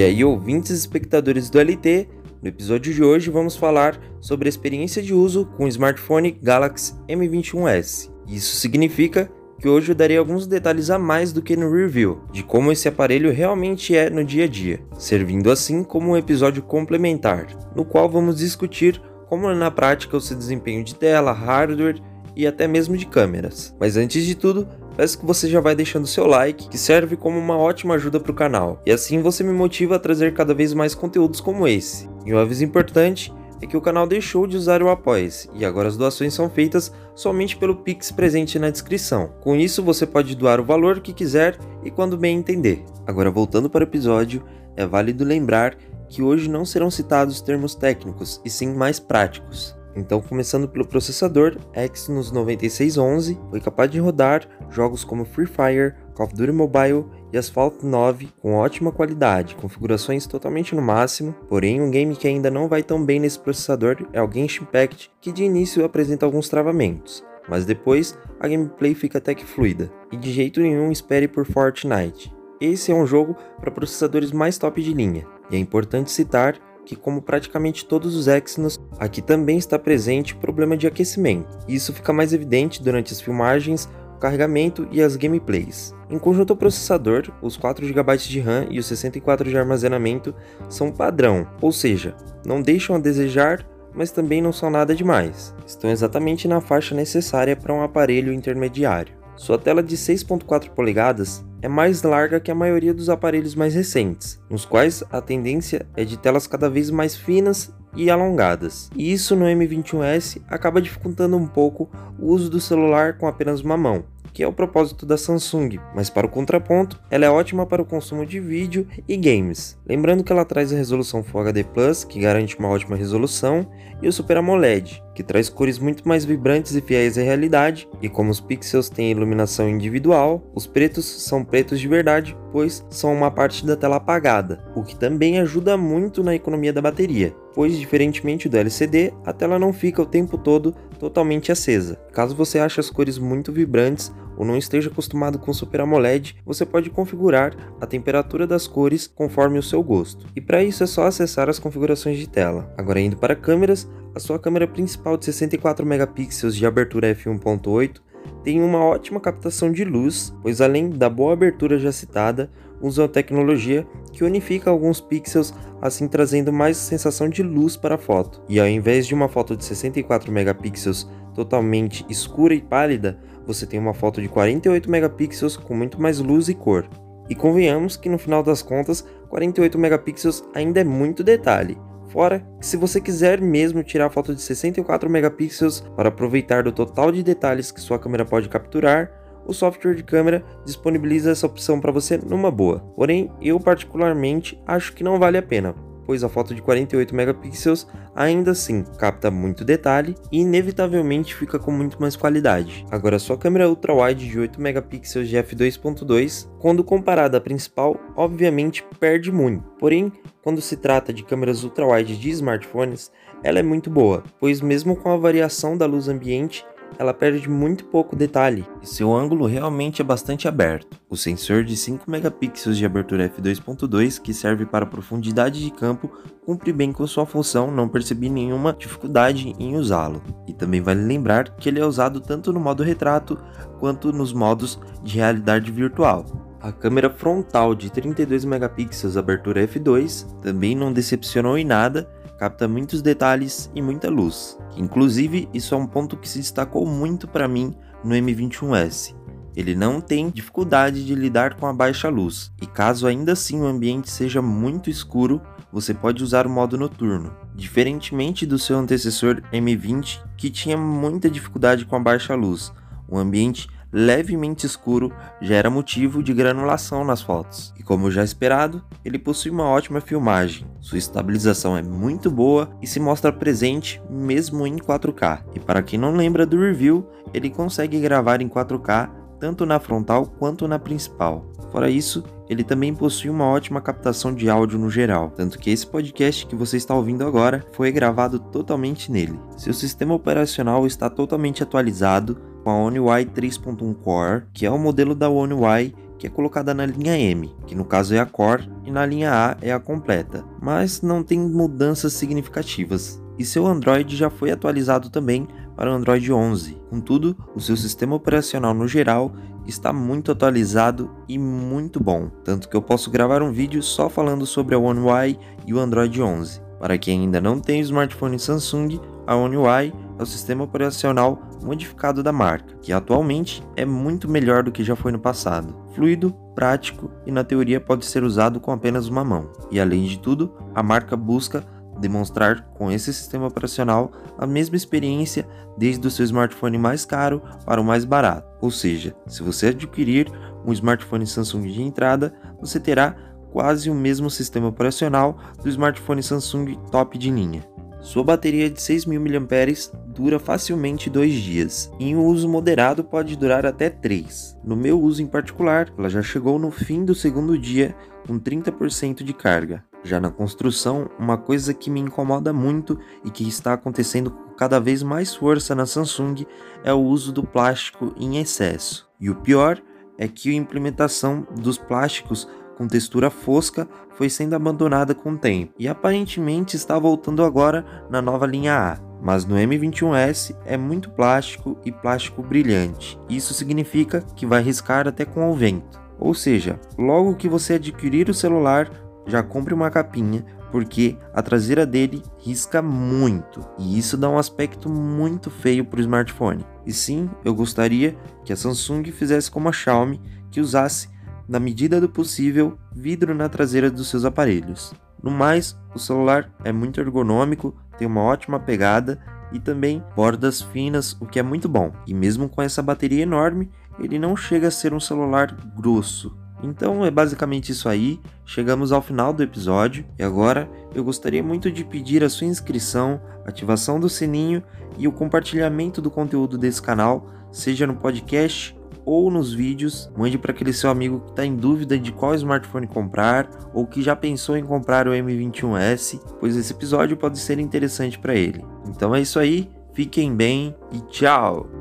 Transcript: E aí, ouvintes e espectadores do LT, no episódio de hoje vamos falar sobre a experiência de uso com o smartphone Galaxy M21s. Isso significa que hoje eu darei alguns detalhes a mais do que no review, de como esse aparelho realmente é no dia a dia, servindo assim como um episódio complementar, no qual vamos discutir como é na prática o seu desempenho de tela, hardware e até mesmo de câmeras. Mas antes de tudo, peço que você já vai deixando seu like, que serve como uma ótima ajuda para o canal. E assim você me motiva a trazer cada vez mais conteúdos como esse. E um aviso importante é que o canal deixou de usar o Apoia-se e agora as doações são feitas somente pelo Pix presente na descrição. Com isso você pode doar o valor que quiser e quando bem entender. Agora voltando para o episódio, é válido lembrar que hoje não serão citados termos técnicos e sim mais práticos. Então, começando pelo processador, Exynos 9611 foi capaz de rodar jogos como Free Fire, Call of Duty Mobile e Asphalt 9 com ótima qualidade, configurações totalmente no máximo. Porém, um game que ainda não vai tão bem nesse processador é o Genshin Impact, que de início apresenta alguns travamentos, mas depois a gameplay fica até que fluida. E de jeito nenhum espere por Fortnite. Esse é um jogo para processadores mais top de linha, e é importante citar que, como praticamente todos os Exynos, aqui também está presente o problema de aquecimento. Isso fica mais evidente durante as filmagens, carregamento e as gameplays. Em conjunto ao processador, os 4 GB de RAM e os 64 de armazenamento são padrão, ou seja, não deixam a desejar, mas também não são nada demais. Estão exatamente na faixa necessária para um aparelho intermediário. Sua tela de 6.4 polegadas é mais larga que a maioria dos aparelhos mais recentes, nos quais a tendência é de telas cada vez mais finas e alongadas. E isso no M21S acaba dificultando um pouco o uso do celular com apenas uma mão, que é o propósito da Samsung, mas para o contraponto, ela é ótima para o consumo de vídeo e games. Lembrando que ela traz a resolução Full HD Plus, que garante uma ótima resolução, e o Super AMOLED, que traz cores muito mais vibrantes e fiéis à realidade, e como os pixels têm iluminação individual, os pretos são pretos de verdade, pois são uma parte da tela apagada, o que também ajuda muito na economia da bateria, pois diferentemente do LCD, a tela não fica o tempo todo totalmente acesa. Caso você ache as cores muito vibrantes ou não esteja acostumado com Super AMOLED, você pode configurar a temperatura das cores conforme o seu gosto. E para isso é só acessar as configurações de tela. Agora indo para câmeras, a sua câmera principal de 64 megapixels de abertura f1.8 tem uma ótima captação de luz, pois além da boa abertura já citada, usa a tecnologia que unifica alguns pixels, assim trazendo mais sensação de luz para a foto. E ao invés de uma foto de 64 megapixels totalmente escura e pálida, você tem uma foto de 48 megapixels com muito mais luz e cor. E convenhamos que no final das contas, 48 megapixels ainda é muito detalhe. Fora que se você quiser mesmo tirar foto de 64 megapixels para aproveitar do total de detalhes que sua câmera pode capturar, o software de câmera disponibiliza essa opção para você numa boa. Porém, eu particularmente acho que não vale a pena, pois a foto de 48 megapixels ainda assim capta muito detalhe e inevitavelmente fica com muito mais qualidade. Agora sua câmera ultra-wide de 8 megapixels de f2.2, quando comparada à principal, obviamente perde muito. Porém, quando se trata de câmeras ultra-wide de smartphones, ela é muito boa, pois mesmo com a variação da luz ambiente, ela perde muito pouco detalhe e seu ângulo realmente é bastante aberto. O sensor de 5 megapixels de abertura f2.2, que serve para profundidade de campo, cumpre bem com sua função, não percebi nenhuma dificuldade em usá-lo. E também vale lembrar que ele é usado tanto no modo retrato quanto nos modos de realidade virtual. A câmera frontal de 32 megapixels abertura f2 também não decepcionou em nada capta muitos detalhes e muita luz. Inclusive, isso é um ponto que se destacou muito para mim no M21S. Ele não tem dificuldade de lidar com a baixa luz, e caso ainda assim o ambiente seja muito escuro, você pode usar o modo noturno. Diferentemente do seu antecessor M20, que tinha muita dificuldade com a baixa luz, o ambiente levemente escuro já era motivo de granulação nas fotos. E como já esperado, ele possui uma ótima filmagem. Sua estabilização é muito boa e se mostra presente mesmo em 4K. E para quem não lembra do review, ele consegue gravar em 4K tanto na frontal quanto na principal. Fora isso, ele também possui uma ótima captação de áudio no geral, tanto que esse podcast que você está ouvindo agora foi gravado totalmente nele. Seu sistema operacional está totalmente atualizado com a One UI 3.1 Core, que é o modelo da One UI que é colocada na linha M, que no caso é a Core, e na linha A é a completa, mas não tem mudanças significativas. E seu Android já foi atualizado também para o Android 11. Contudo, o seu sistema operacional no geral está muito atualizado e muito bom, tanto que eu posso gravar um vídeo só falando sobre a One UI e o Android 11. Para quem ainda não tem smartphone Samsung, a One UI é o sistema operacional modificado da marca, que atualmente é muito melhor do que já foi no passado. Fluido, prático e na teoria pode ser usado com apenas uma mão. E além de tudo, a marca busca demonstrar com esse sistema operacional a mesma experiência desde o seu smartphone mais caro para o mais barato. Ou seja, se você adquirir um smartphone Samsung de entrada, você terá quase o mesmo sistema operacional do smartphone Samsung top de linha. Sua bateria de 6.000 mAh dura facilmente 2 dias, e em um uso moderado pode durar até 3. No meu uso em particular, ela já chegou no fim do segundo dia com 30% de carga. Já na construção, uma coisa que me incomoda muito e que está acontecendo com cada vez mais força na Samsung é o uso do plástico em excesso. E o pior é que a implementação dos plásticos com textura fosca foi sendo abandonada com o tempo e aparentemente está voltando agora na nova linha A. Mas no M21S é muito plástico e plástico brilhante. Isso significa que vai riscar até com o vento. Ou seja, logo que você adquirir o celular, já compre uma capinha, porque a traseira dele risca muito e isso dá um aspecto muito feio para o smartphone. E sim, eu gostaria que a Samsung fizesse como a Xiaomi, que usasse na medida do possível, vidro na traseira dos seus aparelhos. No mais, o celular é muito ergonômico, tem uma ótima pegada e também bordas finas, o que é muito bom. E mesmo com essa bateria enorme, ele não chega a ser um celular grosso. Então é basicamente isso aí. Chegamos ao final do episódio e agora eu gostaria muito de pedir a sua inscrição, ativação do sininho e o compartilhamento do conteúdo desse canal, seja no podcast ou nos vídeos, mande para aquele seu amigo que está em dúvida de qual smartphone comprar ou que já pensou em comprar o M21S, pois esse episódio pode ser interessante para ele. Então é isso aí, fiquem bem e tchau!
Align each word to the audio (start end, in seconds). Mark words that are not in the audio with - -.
E 0.00 0.02
aí, 0.02 0.24
ouvintes 0.24 0.70
e 0.70 0.74
espectadores 0.74 1.50
do 1.50 1.58
LT, 1.58 2.08
no 2.40 2.48
episódio 2.48 2.94
de 2.94 3.02
hoje 3.02 3.28
vamos 3.28 3.54
falar 3.54 4.00
sobre 4.20 4.48
a 4.48 4.50
experiência 4.50 5.02
de 5.02 5.12
uso 5.12 5.44
com 5.56 5.64
o 5.64 5.68
smartphone 5.68 6.30
Galaxy 6.30 6.94
M21s. 7.06 8.10
Isso 8.26 8.56
significa 8.56 9.30
que 9.60 9.68
hoje 9.68 9.92
eu 9.92 9.94
darei 9.94 10.16
alguns 10.16 10.46
detalhes 10.46 10.88
a 10.88 10.98
mais 10.98 11.32
do 11.32 11.42
que 11.42 11.54
no 11.54 11.70
review, 11.70 12.22
de 12.32 12.42
como 12.42 12.72
esse 12.72 12.88
aparelho 12.88 13.30
realmente 13.30 13.94
é 13.94 14.08
no 14.08 14.24
dia 14.24 14.44
a 14.44 14.48
dia, 14.48 14.80
servindo 14.98 15.50
assim 15.50 15.84
como 15.84 16.12
um 16.12 16.16
episódio 16.16 16.62
complementar, 16.62 17.46
no 17.76 17.84
qual 17.84 18.08
vamos 18.08 18.38
discutir 18.38 19.00
como 19.28 19.50
é 19.50 19.54
na 19.54 19.70
prática 19.70 20.16
o 20.16 20.20
seu 20.20 20.36
desempenho 20.36 20.82
de 20.82 20.94
tela, 20.94 21.30
hardware 21.30 22.00
e 22.34 22.46
até 22.46 22.66
mesmo 22.66 22.96
de 22.96 23.04
câmeras. 23.04 23.76
Mas 23.78 23.98
antes 23.98 24.24
de 24.24 24.34
tudo, 24.34 24.66
peço 24.96 25.18
que 25.18 25.26
você 25.26 25.46
já 25.46 25.60
vai 25.60 25.74
deixando 25.74 26.06
seu 26.06 26.26
like, 26.26 26.68
que 26.68 26.78
serve 26.78 27.14
como 27.14 27.38
uma 27.38 27.56
ótima 27.56 27.94
ajuda 27.94 28.18
para 28.18 28.32
o 28.32 28.34
canal. 28.34 28.80
E 28.86 28.90
assim 28.90 29.20
você 29.20 29.44
me 29.44 29.52
motiva 29.52 29.96
a 29.96 30.00
trazer 30.00 30.32
cada 30.32 30.54
vez 30.54 30.72
mais 30.72 30.94
conteúdos 30.94 31.40
como 31.40 31.68
esse. 31.68 32.08
E 32.24 32.32
um 32.32 32.38
aviso 32.38 32.64
importante 32.64 33.32
é 33.60 33.66
que 33.66 33.76
o 33.76 33.80
canal 33.80 34.06
deixou 34.06 34.46
de 34.46 34.56
usar 34.56 34.82
o 34.82 34.88
Apoia-se 34.88 35.50
e 35.54 35.64
agora 35.64 35.88
as 35.88 35.96
doações 35.96 36.32
são 36.34 36.48
feitas 36.48 36.92
somente 37.14 37.56
pelo 37.56 37.76
Pix 37.76 38.10
presente 38.10 38.58
na 38.58 38.70
descrição. 38.70 39.32
Com 39.40 39.54
isso 39.56 39.82
você 39.82 40.06
pode 40.06 40.34
doar 40.34 40.60
o 40.60 40.64
valor 40.64 41.00
que 41.00 41.12
quiser 41.12 41.58
e 41.84 41.90
quando 41.90 42.16
bem 42.16 42.38
entender. 42.38 42.84
Agora 43.06 43.30
voltando 43.30 43.68
para 43.68 43.84
o 43.84 43.88
episódio, 43.88 44.42
é 44.76 44.86
válido 44.86 45.24
lembrar 45.24 45.76
que 46.08 46.22
hoje 46.22 46.48
não 46.48 46.64
serão 46.64 46.90
citados 46.90 47.40
termos 47.40 47.74
técnicos 47.74 48.40
e 48.44 48.50
sim 48.50 48.74
mais 48.74 48.98
práticos. 48.98 49.76
Então, 49.94 50.20
começando 50.20 50.68
pelo 50.68 50.86
processador, 50.86 51.56
Exynos 51.74 52.30
9611 52.30 53.38
foi 53.50 53.60
capaz 53.60 53.90
de 53.90 53.98
rodar 53.98 54.46
jogos 54.70 55.02
como 55.04 55.24
Free 55.24 55.46
Fire, 55.46 55.94
Call 56.20 56.26
of 56.26 56.34
Duty 56.34 56.52
Mobile 56.52 57.06
e 57.32 57.38
Asphalt 57.38 57.82
9 57.82 58.28
com 58.42 58.52
ótima 58.52 58.92
qualidade, 58.92 59.54
configurações 59.54 60.26
totalmente 60.26 60.74
no 60.74 60.82
máximo. 60.82 61.34
Porém, 61.48 61.80
um 61.80 61.90
game 61.90 62.14
que 62.14 62.28
ainda 62.28 62.50
não 62.50 62.68
vai 62.68 62.82
tão 62.82 63.02
bem 63.02 63.18
nesse 63.18 63.38
processador 63.38 64.06
é 64.12 64.20
o 64.20 64.30
Genshin 64.30 64.64
Impact, 64.64 65.10
que 65.18 65.32
de 65.32 65.44
início 65.44 65.82
apresenta 65.82 66.26
alguns 66.26 66.50
travamentos, 66.50 67.24
mas 67.48 67.64
depois 67.64 68.18
a 68.38 68.46
gameplay 68.46 68.94
fica 68.94 69.16
até 69.16 69.34
que 69.34 69.46
fluida. 69.46 69.90
E 70.12 70.16
de 70.18 70.30
jeito 70.30 70.60
nenhum 70.60 70.92
espere 70.92 71.26
por 71.26 71.46
Fortnite. 71.46 72.30
Esse 72.60 72.92
é 72.92 72.94
um 72.94 73.06
jogo 73.06 73.34
para 73.58 73.70
processadores 73.70 74.30
mais 74.30 74.58
top 74.58 74.82
de 74.82 74.92
linha, 74.92 75.26
e 75.50 75.56
é 75.56 75.58
importante 75.58 76.10
citar 76.10 76.54
que, 76.84 76.96
como 76.96 77.22
praticamente 77.22 77.84
todos 77.84 78.14
os 78.16 78.26
Exynos, 78.26 78.78
aqui 78.98 79.22
também 79.22 79.56
está 79.56 79.78
presente 79.78 80.34
o 80.34 80.38
problema 80.38 80.76
de 80.76 80.86
aquecimento. 80.86 81.58
Isso 81.68 81.92
fica 81.92 82.12
mais 82.12 82.32
evidente 82.32 82.82
durante 82.82 83.12
as 83.12 83.20
filmagens, 83.20 83.88
carregamento 84.20 84.86
e 84.92 85.02
as 85.02 85.16
gameplays. 85.16 85.94
Em 86.08 86.18
conjunto 86.18 86.52
ao 86.52 86.56
processador, 86.56 87.32
os 87.40 87.56
4 87.56 87.86
GB 87.86 88.16
de 88.18 88.40
RAM 88.40 88.66
e 88.70 88.78
os 88.78 88.86
64 88.86 89.48
de 89.48 89.56
armazenamento 89.56 90.34
são 90.68 90.92
padrão, 90.92 91.46
ou 91.60 91.72
seja, 91.72 92.14
não 92.44 92.60
deixam 92.60 92.94
a 92.94 92.98
desejar, 92.98 93.66
mas 93.94 94.10
também 94.10 94.40
não 94.40 94.52
são 94.52 94.70
nada 94.70 94.94
demais. 94.94 95.54
Estão 95.66 95.90
exatamente 95.90 96.46
na 96.46 96.60
faixa 96.60 96.94
necessária 96.94 97.56
para 97.56 97.74
um 97.74 97.82
aparelho 97.82 98.32
intermediário. 98.32 99.14
Sua 99.36 99.58
tela 99.58 99.82
de 99.82 99.96
6.4 99.96 100.68
polegadas 100.70 101.42
é 101.62 101.68
mais 101.68 102.02
larga 102.02 102.38
que 102.38 102.50
a 102.50 102.54
maioria 102.54 102.92
dos 102.92 103.08
aparelhos 103.08 103.54
mais 103.54 103.74
recentes, 103.74 104.38
nos 104.50 104.66
quais 104.66 105.02
a 105.10 105.20
tendência 105.20 105.86
é 105.96 106.04
de 106.04 106.18
telas 106.18 106.46
cada 106.46 106.68
vez 106.68 106.90
mais 106.90 107.16
finas 107.16 107.72
e 107.94 108.10
alongadas. 108.10 108.90
E 108.94 109.12
isso 109.12 109.34
no 109.36 109.46
M21S 109.46 110.40
acaba 110.48 110.80
dificultando 110.80 111.36
um 111.36 111.46
pouco 111.46 111.88
o 112.18 112.26
uso 112.26 112.50
do 112.50 112.60
celular 112.60 113.18
com 113.18 113.26
apenas 113.26 113.60
uma 113.60 113.76
mão, 113.76 114.04
que 114.32 114.42
é 114.42 114.46
o 114.46 114.52
propósito 114.52 115.04
da 115.04 115.16
Samsung, 115.16 115.78
mas 115.94 116.08
para 116.08 116.26
o 116.26 116.30
contraponto, 116.30 117.00
ela 117.10 117.24
é 117.24 117.30
ótima 117.30 117.66
para 117.66 117.82
o 117.82 117.86
consumo 117.86 118.24
de 118.24 118.38
vídeo 118.40 118.86
e 119.08 119.16
games. 119.16 119.78
Lembrando 119.86 120.22
que 120.22 120.32
ela 120.32 120.44
traz 120.44 120.72
a 120.72 120.76
resolução 120.76 121.22
Full 121.22 121.40
HD 121.40 121.64
Plus, 121.64 122.04
que 122.04 122.20
garante 122.20 122.58
uma 122.58 122.68
ótima 122.68 122.96
resolução, 122.96 123.66
e 124.02 124.08
o 124.08 124.12
Super 124.12 124.38
AMOLED, 124.38 125.02
que 125.20 125.24
traz 125.24 125.50
cores 125.50 125.78
muito 125.78 126.08
mais 126.08 126.24
vibrantes 126.24 126.74
e 126.74 126.80
fiéis 126.80 127.18
à 127.18 127.20
realidade, 127.20 127.86
e 128.00 128.08
como 128.08 128.30
os 128.30 128.40
pixels 128.40 128.88
têm 128.88 129.10
iluminação 129.10 129.68
individual, 129.68 130.42
os 130.54 130.66
pretos 130.66 131.04
são 131.04 131.44
pretos 131.44 131.78
de 131.78 131.86
verdade, 131.86 132.34
pois 132.50 132.82
são 132.88 133.12
uma 133.12 133.30
parte 133.30 133.66
da 133.66 133.76
tela 133.76 133.96
apagada, 133.96 134.64
o 134.74 134.82
que 134.82 134.96
também 134.96 135.38
ajuda 135.38 135.76
muito 135.76 136.24
na 136.24 136.34
economia 136.34 136.72
da 136.72 136.80
bateria, 136.80 137.34
pois 137.54 137.76
diferentemente 137.76 138.48
do 138.48 138.56
LCD, 138.56 139.12
a 139.26 139.32
tela 139.34 139.58
não 139.58 139.74
fica 139.74 140.00
o 140.00 140.06
tempo 140.06 140.38
todo 140.38 140.74
totalmente 140.98 141.52
acesa. 141.52 141.96
Caso 142.14 142.34
você 142.34 142.58
ache 142.58 142.80
as 142.80 142.88
cores 142.88 143.18
muito 143.18 143.52
vibrantes 143.52 144.10
ou 144.40 144.46
não 144.46 144.56
esteja 144.56 144.88
acostumado 144.88 145.38
com 145.38 145.52
Super 145.52 145.82
AMOLED, 145.82 146.34
você 146.46 146.64
pode 146.64 146.88
configurar 146.88 147.54
a 147.78 147.86
temperatura 147.86 148.46
das 148.46 148.66
cores 148.66 149.06
conforme 149.06 149.58
o 149.58 149.62
seu 149.62 149.82
gosto. 149.82 150.26
E 150.34 150.40
para 150.40 150.64
isso 150.64 150.82
é 150.82 150.86
só 150.86 151.06
acessar 151.06 151.50
as 151.50 151.58
configurações 151.58 152.16
de 152.16 152.26
tela. 152.26 152.72
Agora 152.78 153.00
indo 153.00 153.18
para 153.18 153.36
câmeras, 153.36 153.86
a 154.14 154.20
sua 154.20 154.38
câmera 154.38 154.66
principal 154.66 155.16
de 155.16 155.24
64 155.26 155.86
megapixels 155.86 156.56
de 156.56 156.66
abertura 156.66 157.14
f1.8 157.14 158.00
tem 158.42 158.60
uma 158.62 158.84
ótima 158.84 159.20
captação 159.20 159.70
de 159.70 159.84
luz, 159.84 160.34
pois 160.42 160.60
além 160.60 160.90
da 160.90 161.08
boa 161.08 161.32
abertura 161.32 161.78
já 161.78 161.92
citada, 161.92 162.50
usa 162.80 163.04
a 163.04 163.08
tecnologia 163.08 163.86
que 164.12 164.24
unifica 164.24 164.70
alguns 164.70 165.00
pixels, 165.00 165.54
assim 165.80 166.08
trazendo 166.08 166.52
mais 166.52 166.76
sensação 166.76 167.28
de 167.28 167.42
luz 167.42 167.76
para 167.76 167.94
a 167.94 167.98
foto. 167.98 168.42
E 168.48 168.58
ao 168.58 168.66
invés 168.66 169.06
de 169.06 169.14
uma 169.14 169.28
foto 169.28 169.56
de 169.56 169.64
64 169.64 170.32
megapixels 170.32 171.08
totalmente 171.34 172.04
escura 172.08 172.54
e 172.54 172.60
pálida, 172.60 173.18
você 173.46 173.66
tem 173.66 173.78
uma 173.78 173.94
foto 173.94 174.20
de 174.20 174.28
48 174.28 174.90
megapixels 174.90 175.56
com 175.56 175.74
muito 175.74 176.00
mais 176.00 176.18
luz 176.18 176.48
e 176.48 176.54
cor. 176.54 176.88
E 177.28 177.34
convenhamos 177.34 177.96
que 177.96 178.08
no 178.08 178.18
final 178.18 178.42
das 178.42 178.60
contas, 178.60 179.06
48 179.28 179.78
megapixels 179.78 180.44
ainda 180.54 180.80
é 180.80 180.84
muito 180.84 181.22
detalhe. 181.22 181.78
Fora 182.10 182.44
que 182.58 182.66
se 182.66 182.76
você 182.76 183.00
quiser 183.00 183.40
mesmo 183.40 183.84
tirar 183.84 184.10
foto 184.10 184.34
de 184.34 184.42
64 184.42 185.08
megapixels 185.08 185.80
para 185.94 186.08
aproveitar 186.08 186.64
do 186.64 186.72
total 186.72 187.12
de 187.12 187.22
detalhes 187.22 187.70
que 187.70 187.80
sua 187.80 188.00
câmera 188.00 188.24
pode 188.24 188.48
capturar, 188.48 189.12
o 189.46 189.52
software 189.52 189.94
de 189.94 190.02
câmera 190.02 190.44
disponibiliza 190.64 191.30
essa 191.30 191.46
opção 191.46 191.80
para 191.80 191.92
você 191.92 192.18
numa 192.18 192.50
boa. 192.50 192.80
Porém, 192.96 193.30
eu 193.40 193.58
particularmente 193.60 194.60
acho 194.66 194.92
que 194.92 195.04
não 195.04 195.18
vale 195.18 195.38
a 195.38 195.42
pena, 195.42 195.74
pois 196.10 196.24
a 196.24 196.28
foto 196.28 196.52
de 196.52 196.60
48 196.60 197.14
megapixels 197.14 197.86
ainda 198.16 198.50
assim 198.50 198.82
capta 198.98 199.30
muito 199.30 199.64
detalhe 199.64 200.16
e 200.32 200.40
inevitavelmente 200.40 201.36
fica 201.36 201.56
com 201.56 201.70
muito 201.70 202.00
mais 202.00 202.16
qualidade. 202.16 202.84
Agora 202.90 203.16
sua 203.20 203.38
câmera 203.38 203.68
ultra-wide 203.68 204.28
de 204.28 204.36
8 204.36 204.60
megapixels 204.60 205.28
de 205.28 205.36
f2.2, 205.36 206.48
quando 206.58 206.82
comparada 206.82 207.38
à 207.38 207.40
principal, 207.40 207.96
obviamente 208.16 208.84
perde 208.98 209.30
muito. 209.30 209.62
Porém, 209.78 210.12
quando 210.42 210.60
se 210.60 210.76
trata 210.76 211.12
de 211.12 211.22
câmeras 211.22 211.62
ultra-wide 211.62 212.16
de 212.16 212.30
smartphones, 212.30 213.12
ela 213.44 213.60
é 213.60 213.62
muito 213.62 213.88
boa, 213.88 214.24
pois 214.40 214.60
mesmo 214.60 214.96
com 214.96 215.12
a 215.12 215.16
variação 215.16 215.78
da 215.78 215.86
luz 215.86 216.08
ambiente, 216.08 216.64
ela 216.98 217.14
perde 217.14 217.48
muito 217.48 217.84
pouco 217.84 218.14
detalhe 218.14 218.66
e 218.82 218.86
seu 218.86 219.14
ângulo 219.14 219.46
realmente 219.46 220.02
é 220.02 220.04
bastante 220.04 220.46
aberto. 220.46 221.00
O 221.08 221.16
sensor 221.16 221.64
de 221.64 221.76
5 221.76 222.10
megapixels 222.10 222.76
de 222.76 222.84
abertura 222.84 223.28
f2.2, 223.28 224.20
que 224.20 224.34
serve 224.34 224.66
para 224.66 224.86
profundidade 224.86 225.62
de 225.62 225.70
campo, 225.70 226.10
cumpre 226.44 226.72
bem 226.72 226.92
com 226.92 227.06
sua 227.06 227.26
função, 227.26 227.70
não 227.70 227.88
percebi 227.88 228.28
nenhuma 228.28 228.72
dificuldade 228.72 229.54
em 229.58 229.76
usá-lo. 229.76 230.22
E 230.46 230.52
também 230.52 230.80
vale 230.80 231.02
lembrar 231.02 231.56
que 231.56 231.68
ele 231.68 231.80
é 231.80 231.84
usado 231.84 232.20
tanto 232.20 232.52
no 232.52 232.60
modo 232.60 232.82
retrato 232.82 233.38
quanto 233.78 234.12
nos 234.12 234.32
modos 234.32 234.78
de 235.02 235.16
realidade 235.16 235.70
virtual. 235.70 236.26
A 236.60 236.70
câmera 236.70 237.08
frontal 237.08 237.74
de 237.74 237.90
32 237.90 238.44
megapixels 238.44 239.16
abertura 239.16 239.66
f2 239.66 240.26
também 240.42 240.76
não 240.76 240.92
decepcionou 240.92 241.56
em 241.56 241.64
nada 241.64 242.06
capta 242.40 242.66
muitos 242.66 243.02
detalhes 243.02 243.70
e 243.74 243.82
muita 243.82 244.08
luz. 244.08 244.58
Inclusive, 244.74 245.46
isso 245.52 245.74
é 245.74 245.78
um 245.78 245.86
ponto 245.86 246.16
que 246.16 246.26
se 246.26 246.38
destacou 246.38 246.86
muito 246.86 247.28
para 247.28 247.46
mim 247.46 247.74
no 248.02 248.14
M21S. 248.14 249.14
Ele 249.54 249.74
não 249.74 250.00
tem 250.00 250.30
dificuldade 250.30 251.04
de 251.04 251.14
lidar 251.14 251.56
com 251.56 251.66
a 251.66 251.72
baixa 251.72 252.08
luz, 252.08 252.50
e 252.62 252.66
caso 252.66 253.06
ainda 253.06 253.32
assim 253.32 253.60
o 253.60 253.66
ambiente 253.66 254.08
seja 254.08 254.40
muito 254.40 254.88
escuro, 254.88 255.42
você 255.70 255.92
pode 255.92 256.24
usar 256.24 256.46
o 256.46 256.50
modo 256.50 256.78
noturno. 256.78 257.30
Diferentemente 257.54 258.46
do 258.46 258.58
seu 258.58 258.78
antecessor 258.78 259.42
M20, 259.52 260.22
que 260.34 260.48
tinha 260.48 260.78
muita 260.78 261.28
dificuldade 261.28 261.84
com 261.84 261.96
a 261.96 262.00
baixa 262.00 262.34
luz, 262.34 262.72
o 263.06 263.18
ambiente 263.18 263.68
levemente 263.92 264.66
escuro 264.66 265.12
já 265.40 265.54
era 265.56 265.70
motivo 265.70 266.22
de 266.22 266.32
granulação 266.32 267.04
nas 267.04 267.20
fotos. 267.20 267.72
E 267.78 267.82
como 267.82 268.10
já 268.10 268.22
esperado, 268.22 268.82
ele 269.04 269.18
possui 269.18 269.50
uma 269.50 269.64
ótima 269.64 270.00
filmagem. 270.00 270.66
Sua 270.80 270.98
estabilização 270.98 271.76
é 271.76 271.82
muito 271.82 272.30
boa 272.30 272.70
e 272.80 272.86
se 272.86 273.00
mostra 273.00 273.32
presente 273.32 274.00
mesmo 274.08 274.66
em 274.66 274.76
4K. 274.76 275.42
E 275.54 275.60
para 275.60 275.82
quem 275.82 275.98
não 275.98 276.14
lembra 276.14 276.46
do 276.46 276.60
review, 276.60 277.08
ele 277.32 277.50
consegue 277.50 278.00
gravar 278.00 278.40
em 278.40 278.48
4K 278.48 279.20
tanto 279.40 279.64
na 279.64 279.80
frontal 279.80 280.26
quanto 280.26 280.68
na 280.68 280.78
principal. 280.78 281.46
Fora 281.72 281.88
isso, 281.88 282.22
ele 282.48 282.64
também 282.64 282.92
possui 282.92 283.30
uma 283.30 283.46
ótima 283.46 283.80
captação 283.80 284.34
de 284.34 284.50
áudio 284.50 284.78
no 284.78 284.90
geral, 284.90 285.30
tanto 285.30 285.58
que 285.58 285.70
esse 285.70 285.86
podcast 285.86 286.44
que 286.46 286.56
você 286.56 286.76
está 286.76 286.94
ouvindo 286.94 287.24
agora 287.24 287.64
foi 287.72 287.90
gravado 287.92 288.38
totalmente 288.38 289.10
nele. 289.10 289.38
Seu 289.56 289.72
sistema 289.72 290.14
operacional 290.14 290.86
está 290.86 291.08
totalmente 291.08 291.62
atualizado 291.62 292.36
com 292.62 292.70
a 292.70 292.74
One 292.74 293.00
UI 293.00 293.26
3.1 293.26 293.94
Core, 293.96 294.44
que 294.52 294.66
é 294.66 294.70
o 294.70 294.78
modelo 294.78 295.14
da 295.14 295.28
One 295.28 295.54
UI 295.54 295.94
que 296.20 296.26
é 296.26 296.30
colocada 296.30 296.74
na 296.74 296.84
linha 296.84 297.18
M, 297.18 297.50
que 297.66 297.74
no 297.74 297.82
caso 297.82 298.14
é 298.14 298.18
a 298.18 298.26
Core, 298.26 298.70
e 298.84 298.90
na 298.90 299.06
linha 299.06 299.32
A 299.32 299.56
é 299.62 299.72
a 299.72 299.80
completa, 299.80 300.44
mas 300.60 301.00
não 301.00 301.22
tem 301.22 301.40
mudanças 301.40 302.12
significativas. 302.12 303.18
E 303.38 303.44
seu 303.44 303.66
Android 303.66 304.14
já 304.14 304.28
foi 304.28 304.50
atualizado 304.50 305.08
também 305.08 305.48
para 305.74 305.90
o 305.90 305.94
Android 305.94 306.30
11. 306.30 306.76
Contudo, 306.90 307.34
o 307.54 307.60
seu 307.60 307.74
sistema 307.74 308.14
operacional 308.14 308.74
no 308.74 308.86
geral 308.86 309.32
está 309.66 309.94
muito 309.94 310.30
atualizado 310.30 311.10
e 311.26 311.38
muito 311.38 311.98
bom, 311.98 312.28
tanto 312.44 312.68
que 312.68 312.76
eu 312.76 312.82
posso 312.82 313.10
gravar 313.10 313.42
um 313.42 313.50
vídeo 313.50 313.82
só 313.82 314.10
falando 314.10 314.44
sobre 314.44 314.74
a 314.74 314.78
One 314.78 315.00
UI 315.00 315.38
e 315.66 315.72
o 315.72 315.78
Android 315.78 316.20
11. 316.20 316.60
Para 316.78 316.98
quem 316.98 317.20
ainda 317.20 317.40
não 317.40 317.58
tem 317.60 317.80
smartphone 317.80 318.38
Samsung, 318.38 319.00
a 319.26 319.34
One 319.34 319.56
UI 319.56 319.92
é 320.20 320.22
o 320.22 320.26
sistema 320.26 320.64
operacional 320.64 321.40
modificado 321.62 322.22
da 322.22 322.30
marca, 322.30 322.76
que 322.82 322.92
atualmente 322.92 323.66
é 323.74 323.86
muito 323.86 324.28
melhor 324.28 324.62
do 324.62 324.70
que 324.70 324.84
já 324.84 324.94
foi 324.94 325.10
no 325.10 325.18
passado. 325.18 325.74
Fluido, 325.94 326.32
prático 326.54 327.10
e 327.24 327.32
na 327.32 327.42
teoria 327.42 327.80
pode 327.80 328.04
ser 328.04 328.22
usado 328.22 328.60
com 328.60 328.70
apenas 328.70 329.08
uma 329.08 329.24
mão. 329.24 329.50
E 329.70 329.80
além 329.80 330.04
de 330.04 330.18
tudo, 330.18 330.54
a 330.74 330.82
marca 330.82 331.16
busca 331.16 331.64
demonstrar 331.98 332.62
com 332.74 332.90
esse 332.90 333.12
sistema 333.12 333.46
operacional 333.46 334.12
a 334.38 334.46
mesma 334.46 334.76
experiência 334.76 335.48
desde 335.76 336.06
o 336.06 336.10
seu 336.10 336.24
smartphone 336.24 336.76
mais 336.76 337.06
caro 337.06 337.42
para 337.64 337.80
o 337.80 337.84
mais 337.84 338.04
barato. 338.04 338.46
Ou 338.60 338.70
seja, 338.70 339.14
se 339.26 339.42
você 339.42 339.68
adquirir 339.68 340.30
um 340.66 340.72
smartphone 340.72 341.26
Samsung 341.26 341.62
de 341.62 341.82
entrada, 341.82 342.34
você 342.60 342.78
terá 342.78 343.16
quase 343.50 343.90
o 343.90 343.94
mesmo 343.94 344.30
sistema 344.30 344.68
operacional 344.68 345.38
do 345.62 345.68
smartphone 345.68 346.22
Samsung 346.22 346.76
top 346.90 347.16
de 347.18 347.30
linha. 347.30 347.69
Sua 348.00 348.24
bateria 348.24 348.70
de 348.70 348.80
6.000 348.80 349.40
mAh 349.40 350.00
dura 350.06 350.38
facilmente 350.38 351.10
2 351.10 351.34
dias, 351.34 351.92
e 351.98 352.08
em 352.08 352.16
um 352.16 352.24
uso 352.24 352.48
moderado 352.48 353.04
pode 353.04 353.36
durar 353.36 353.66
até 353.66 353.90
3. 353.90 354.58
No 354.64 354.74
meu 354.74 354.98
uso 354.98 355.22
em 355.22 355.26
particular, 355.26 355.92
ela 355.98 356.08
já 356.08 356.22
chegou 356.22 356.58
no 356.58 356.70
fim 356.70 357.04
do 357.04 357.14
segundo 357.14 357.58
dia 357.58 357.94
com 358.26 358.38
30% 358.38 359.22
de 359.22 359.34
carga. 359.34 359.84
Já 360.02 360.18
na 360.18 360.30
construção, 360.30 361.10
uma 361.18 361.36
coisa 361.36 361.74
que 361.74 361.90
me 361.90 362.00
incomoda 362.00 362.54
muito 362.54 362.98
e 363.22 363.30
que 363.30 363.46
está 363.46 363.74
acontecendo 363.74 364.30
com 364.30 364.54
cada 364.54 364.80
vez 364.80 365.02
mais 365.02 365.34
força 365.34 365.74
na 365.74 365.84
Samsung 365.84 366.46
é 366.82 366.92
o 366.92 367.00
uso 367.00 367.32
do 367.32 367.44
plástico 367.44 368.14
em 368.18 368.38
excesso. 368.38 369.06
E 369.20 369.28
o 369.28 369.34
pior 369.34 369.78
é 370.16 370.26
que 370.26 370.50
a 370.50 370.54
implementação 370.54 371.46
dos 371.60 371.76
plásticos 371.76 372.48
com 372.80 372.88
textura 372.88 373.28
fosca 373.28 373.86
foi 374.16 374.30
sendo 374.30 374.56
abandonada 374.56 375.14
com 375.14 375.32
o 375.32 375.36
tempo 375.36 375.74
e 375.78 375.86
aparentemente 375.86 376.76
está 376.76 376.98
voltando 376.98 377.44
agora 377.44 377.84
na 378.08 378.22
nova 378.22 378.46
linha 378.46 378.74
A. 378.74 378.98
Mas 379.22 379.44
no 379.44 379.54
M21S 379.54 380.56
é 380.64 380.78
muito 380.78 381.10
plástico 381.10 381.76
e 381.84 381.92
plástico 381.92 382.42
brilhante. 382.42 383.20
Isso 383.28 383.52
significa 383.52 384.22
que 384.34 384.46
vai 384.46 384.62
riscar 384.62 385.06
até 385.06 385.26
com 385.26 385.50
o 385.50 385.54
vento. 385.54 386.00
Ou 386.18 386.32
seja, 386.32 386.80
logo 386.96 387.34
que 387.34 387.50
você 387.50 387.74
adquirir 387.74 388.30
o 388.30 388.34
celular, 388.34 388.90
já 389.26 389.42
compre 389.42 389.74
uma 389.74 389.90
capinha, 389.90 390.42
porque 390.72 391.18
a 391.34 391.42
traseira 391.42 391.84
dele 391.84 392.22
risca 392.38 392.80
muito 392.80 393.60
e 393.78 393.98
isso 393.98 394.16
dá 394.16 394.30
um 394.30 394.38
aspecto 394.38 394.88
muito 394.88 395.50
feio 395.50 395.84
para 395.84 395.98
o 395.98 396.00
smartphone. 396.00 396.64
E 396.86 396.94
sim, 396.94 397.28
eu 397.44 397.54
gostaria 397.54 398.16
que 398.42 398.54
a 398.54 398.56
Samsung 398.56 399.04
fizesse 399.12 399.50
como 399.50 399.68
a 399.68 399.72
Xiaomi, 399.72 400.18
que 400.50 400.62
usasse 400.62 401.10
na 401.50 401.58
medida 401.58 402.00
do 402.00 402.08
possível, 402.08 402.78
vidro 402.94 403.34
na 403.34 403.48
traseira 403.48 403.90
dos 403.90 404.08
seus 404.08 404.24
aparelhos. 404.24 404.94
No 405.20 405.32
mais, 405.32 405.76
o 405.92 405.98
celular 405.98 406.48
é 406.62 406.70
muito 406.70 407.00
ergonômico, 407.00 407.74
tem 407.98 408.06
uma 408.06 408.22
ótima 408.22 408.60
pegada 408.60 409.20
e 409.50 409.58
também 409.58 410.00
bordas 410.14 410.62
finas, 410.62 411.16
o 411.20 411.26
que 411.26 411.40
é 411.40 411.42
muito 411.42 411.68
bom. 411.68 411.90
E 412.06 412.14
mesmo 412.14 412.48
com 412.48 412.62
essa 412.62 412.80
bateria 412.80 413.24
enorme, 413.24 413.68
ele 413.98 414.16
não 414.16 414.36
chega 414.36 414.68
a 414.68 414.70
ser 414.70 414.94
um 414.94 415.00
celular 415.00 415.52
grosso. 415.76 416.38
Então 416.62 417.04
é 417.04 417.10
basicamente 417.10 417.72
isso 417.72 417.88
aí. 417.88 418.20
Chegamos 418.46 418.92
ao 418.92 419.02
final 419.02 419.32
do 419.32 419.42
episódio 419.42 420.04
e 420.16 420.22
agora 420.22 420.70
eu 420.94 421.02
gostaria 421.02 421.42
muito 421.42 421.68
de 421.68 421.84
pedir 421.84 422.22
a 422.22 422.28
sua 422.28 422.46
inscrição, 422.46 423.20
ativação 423.44 423.98
do 423.98 424.08
sininho 424.08 424.62
e 424.96 425.08
o 425.08 425.12
compartilhamento 425.12 426.00
do 426.00 426.12
conteúdo 426.12 426.56
desse 426.56 426.80
canal, 426.80 427.28
seja 427.50 427.88
no 427.88 427.96
podcast 427.96 428.78
ou 429.04 429.30
nos 429.30 429.52
vídeos, 429.52 430.10
mande 430.16 430.38
para 430.38 430.52
aquele 430.52 430.72
seu 430.72 430.90
amigo 430.90 431.20
que 431.20 431.30
está 431.30 431.44
em 431.44 431.56
dúvida 431.56 431.98
de 431.98 432.12
qual 432.12 432.34
smartphone 432.34 432.86
comprar 432.86 433.48
ou 433.72 433.86
que 433.86 434.02
já 434.02 434.14
pensou 434.14 434.56
em 434.56 434.64
comprar 434.64 435.08
o 435.08 435.12
M21S, 435.12 436.20
pois 436.38 436.56
esse 436.56 436.72
episódio 436.72 437.16
pode 437.16 437.38
ser 437.38 437.58
interessante 437.58 438.18
para 438.18 438.34
ele. 438.34 438.64
Então 438.88 439.14
é 439.14 439.20
isso 439.20 439.38
aí, 439.38 439.70
fiquem 439.92 440.34
bem 440.34 440.74
e 440.92 441.00
tchau! 441.10 441.79